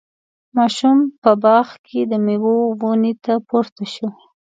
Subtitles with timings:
[0.57, 4.09] ماشوم په باغ کې د میوو ونې ته پورته شو.